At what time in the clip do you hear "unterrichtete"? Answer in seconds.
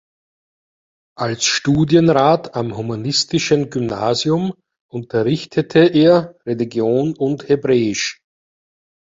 4.91-5.77